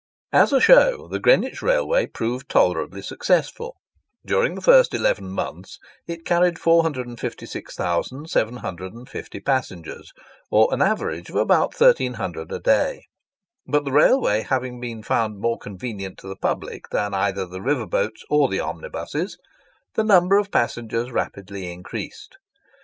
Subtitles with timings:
[0.33, 3.75] As a show, the Greenwich Railway proved tolerably successful.
[4.25, 5.77] During the first eleven months
[6.07, 10.11] it carried 456,750 passengers,
[10.49, 13.03] or an average of about 1300 a day.
[13.67, 17.85] But the railway having been found more convenient to the public than either the river
[17.85, 19.37] boats or the omnibuses,
[19.93, 22.39] the number of passengers rapidly increased.